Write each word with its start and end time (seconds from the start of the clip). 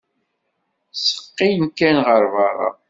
Ttseqqin 0.91 1.61
kan 1.77 1.97
ɣer 2.07 2.23
berra. 2.33 2.69